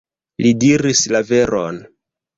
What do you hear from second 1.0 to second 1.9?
la veron!..